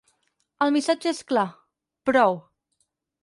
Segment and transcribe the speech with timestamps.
[0.65, 1.45] El missatge és clar:
[2.11, 2.39] "prou".